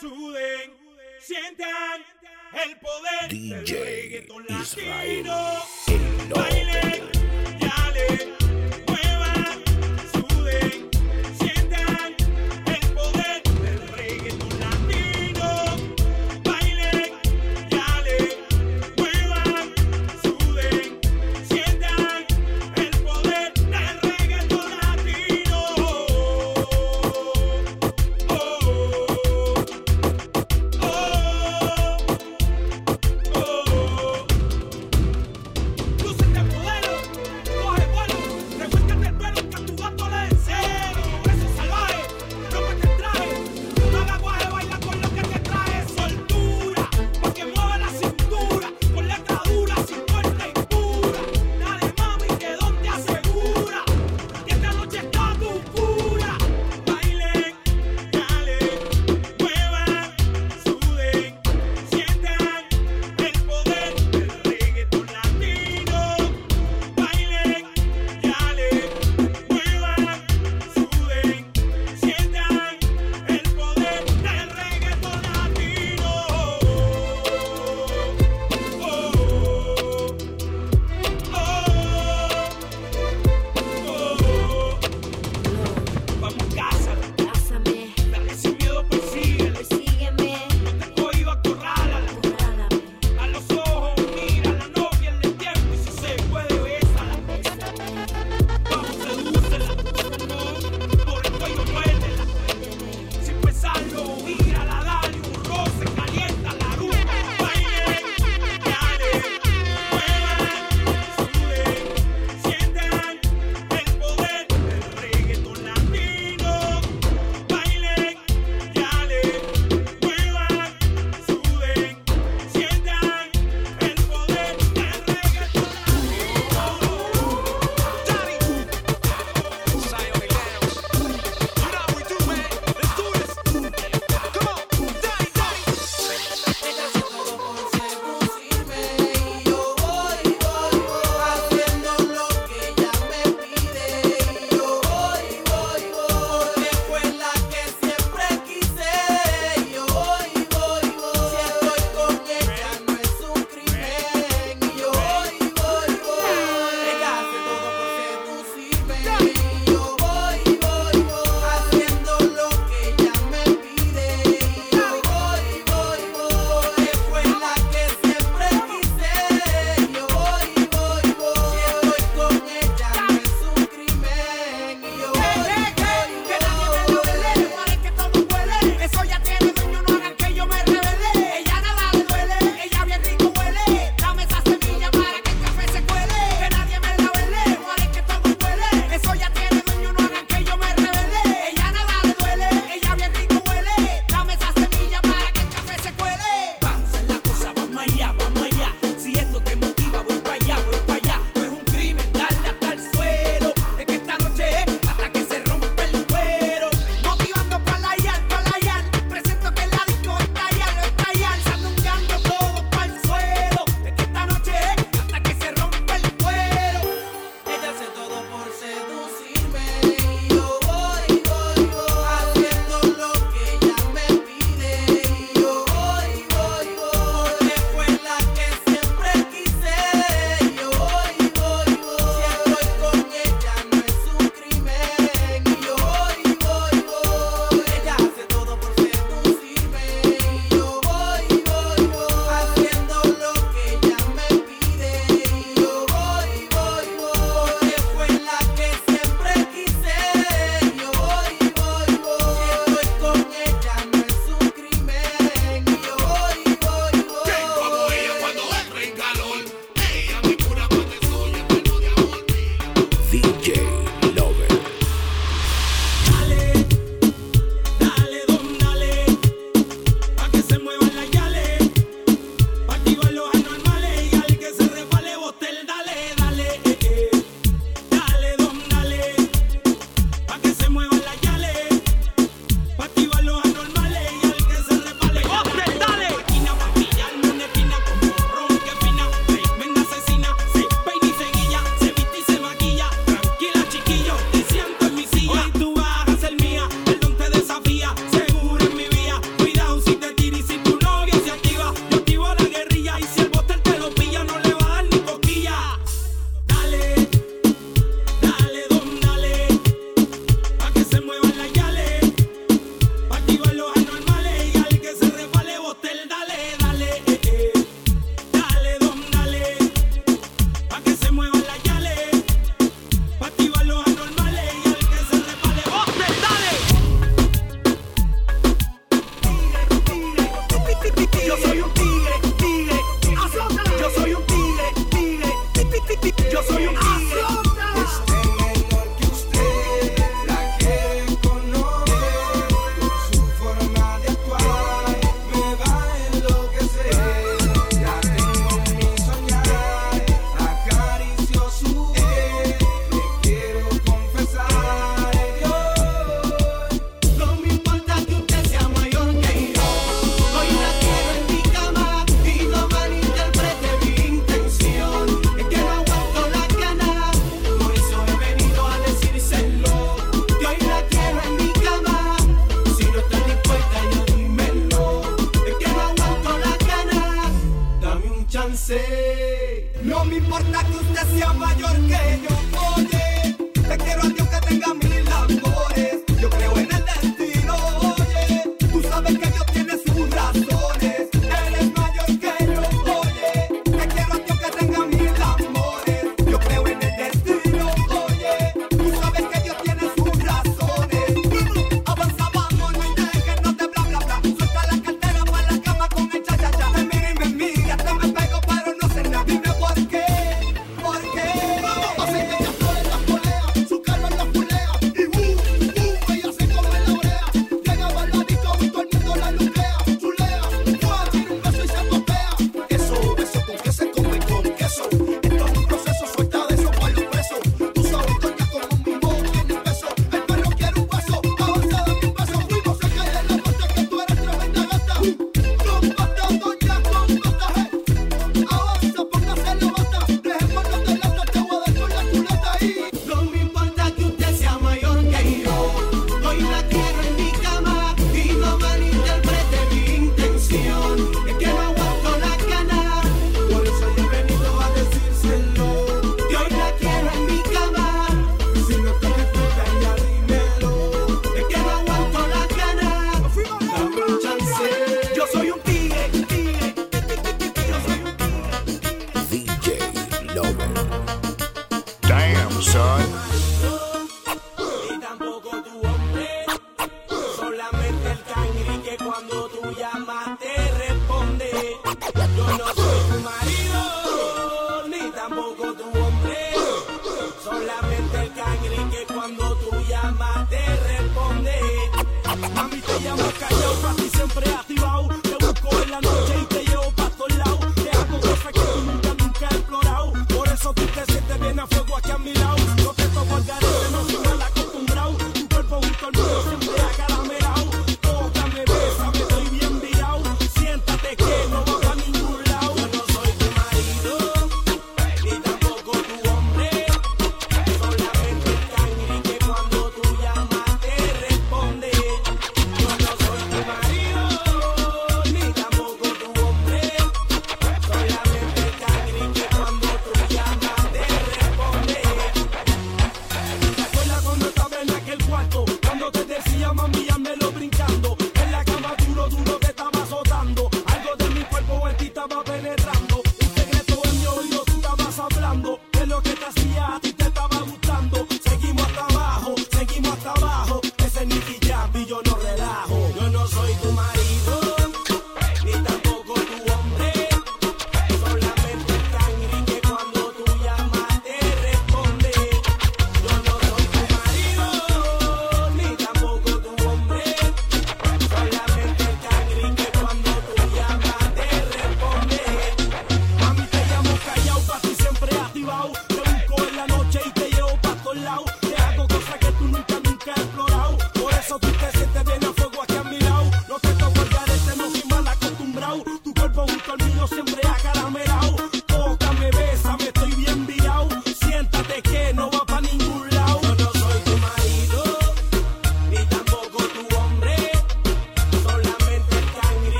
[0.00, 0.72] suden,
[1.20, 2.02] sientan
[2.52, 5.83] el poder del DJ reggaetón latino.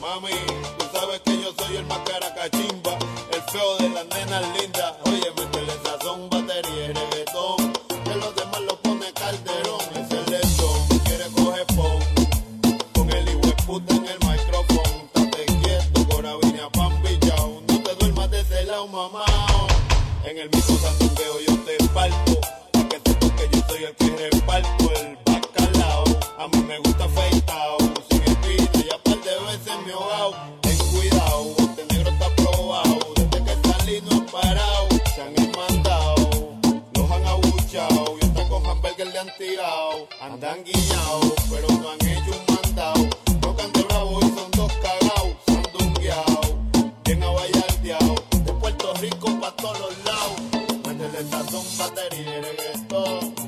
[0.00, 0.65] Mami,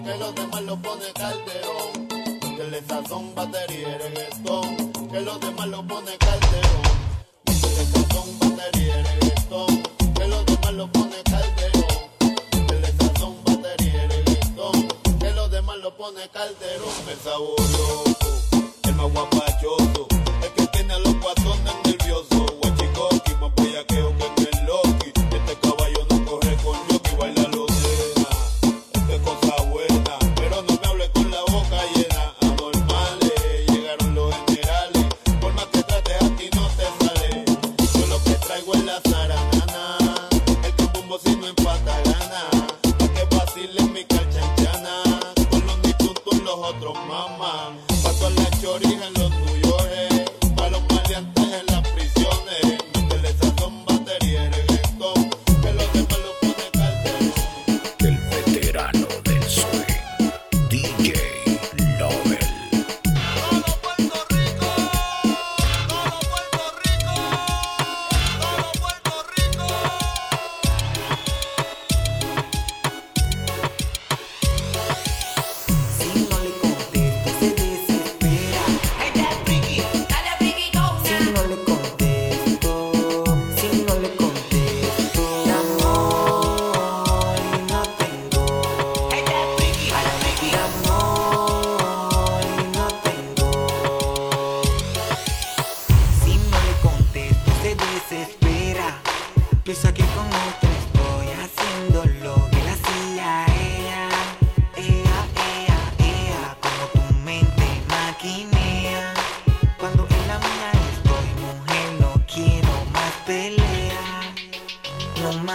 [0.08, 1.04] Que los demás lo pone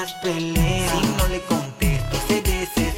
[0.03, 0.91] más pelea.
[0.99, 2.92] Si no le contesto, se desespera.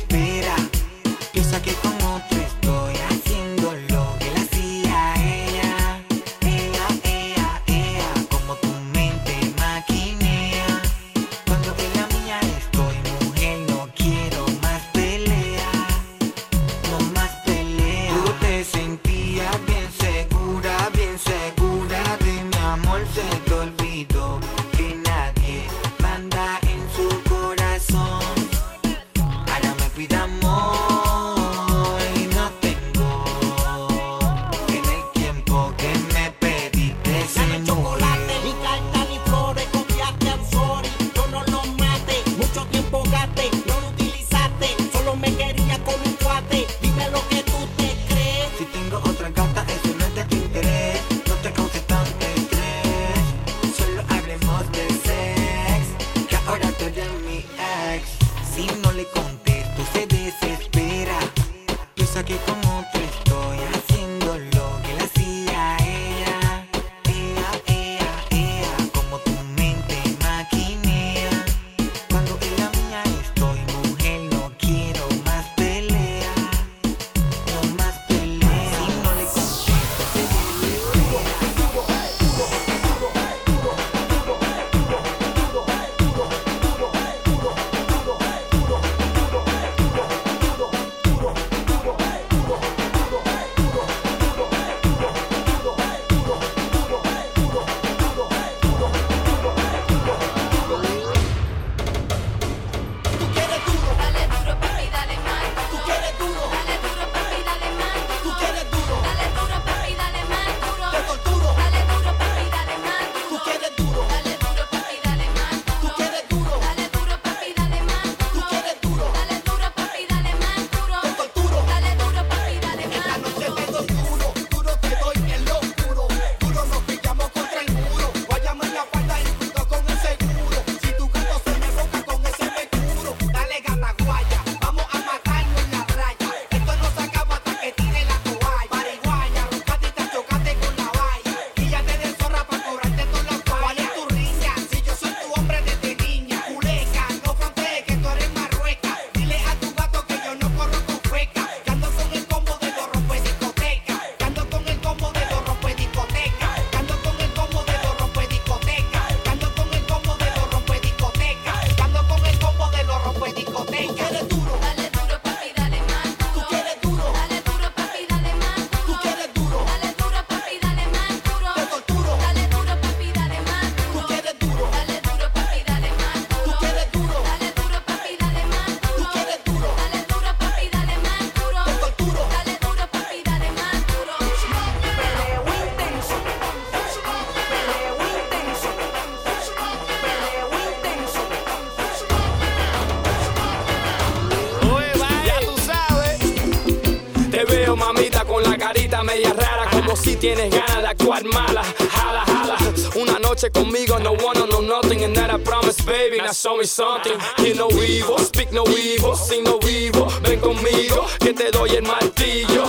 [200.26, 202.58] tienes ganas de actuar mala, jala, jala.
[202.96, 206.66] Una noche conmigo, no one, no nothing, and that I promise, baby, now show me
[206.66, 207.14] something.
[207.38, 210.08] Hear no evil, speak no evil, sing no evil.
[210.24, 212.64] Ven conmigo, que te doy el martillo.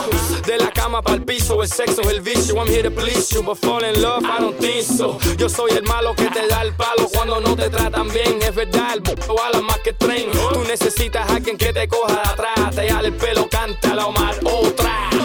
[0.45, 2.57] De la cama para el piso, el sexo es el vicio.
[2.57, 5.19] I'm here to please you, but fall in love, I don't think so.
[5.38, 8.38] Yo soy el malo que te da el palo cuando no te tratan bien.
[8.42, 10.31] Es verdad, el b***o habla más que tren.
[10.53, 14.35] Tú necesitas a alguien que te coja de atrás, te jale el pelo, cántala, Omar,
[14.45, 15.15] otra.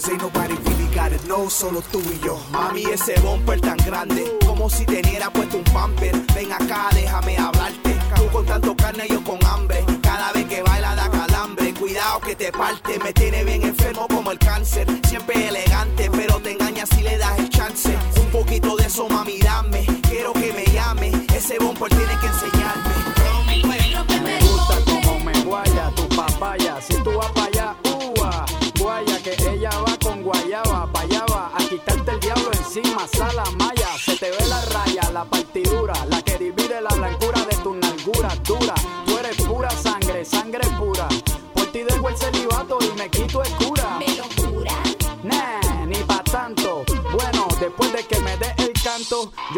[0.00, 0.80] cause ain't nobody really
[1.28, 2.38] no, solo tú y yo.
[2.50, 6.14] Mami, ese bumper tan grande, como si teniera puesto un pamper.
[6.34, 7.96] Ven acá, déjame hablarte.
[8.16, 9.84] Tú con tanto carne, yo con hambre.
[10.02, 11.74] Cada vez que baila da calambre.
[11.74, 14.86] Cuidado que te parte, me tiene bien enfermo como el cáncer.
[15.06, 17.96] Siempre elegante, pero te engañas si le das el chance.
[18.20, 19.99] Un poquito de eso, mami, dame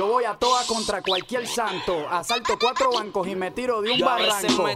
[0.03, 2.09] Yo voy a toa contra cualquier santo.
[2.11, 4.67] Asalto cuatro bancos y me tiro de un barranco.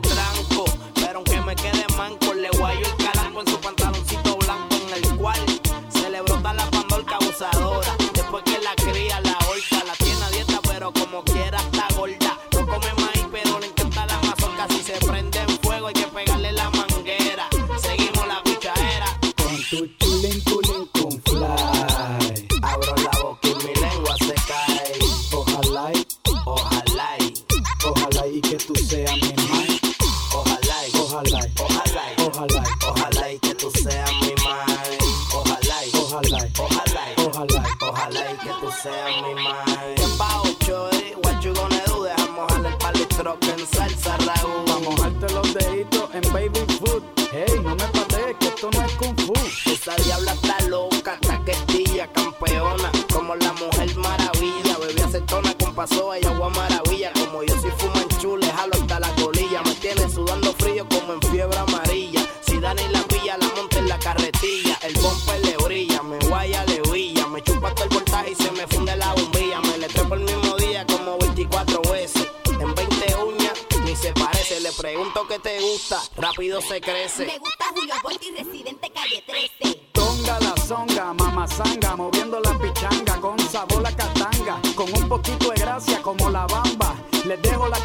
[61.06, 62.20] como en fiebre amarilla.
[62.40, 64.78] Si dan en la villa, la monta en la carretilla.
[64.82, 67.26] El bumper le brilla, me guaya le brilla.
[67.28, 69.60] Me chupa todo el voltaje y se me funde la bombilla.
[69.60, 72.28] Me le trepo el mismo día como 24 veces.
[72.60, 73.52] En 20 uñas
[73.84, 74.60] ni se parece.
[74.60, 77.26] Le pregunto qué te gusta, rápido se crece.
[77.26, 79.90] Me gusta Julio Volti, residente calle 13.
[79.92, 84.60] Tonga la zonga, mamazanga, moviendo la pichanga con sabor a catanga.
[84.74, 86.94] Con un poquito de gracia como la bamba.
[87.24, 87.78] Les dejo la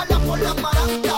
[0.00, 1.13] a por la maravilla.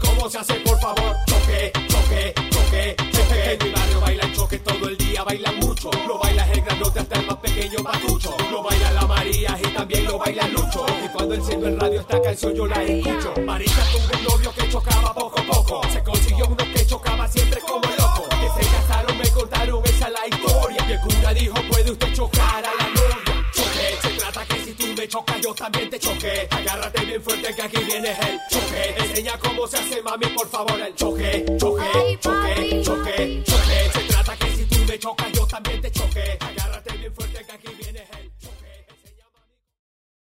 [0.00, 1.16] cómo se hace, por favor.
[1.26, 3.52] Choque, choque, choque, este choque.
[3.52, 5.90] En mi barrio bailan choque todo el día, bailan mucho.
[6.06, 8.36] Lo baila el granote hasta el más pequeño patucho.
[8.50, 10.86] Lo baila la María y también lo baila Lucho.
[11.04, 13.34] Y cuando enciendo el radio esta canción yo la escucho.
[13.44, 15.29] María tuvo un novio que chocaba por
[29.70, 30.69] se hace mami, por favor.